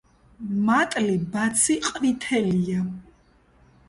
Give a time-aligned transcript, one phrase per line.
[0.69, 2.81] მატლი ბაცი ყვითელია.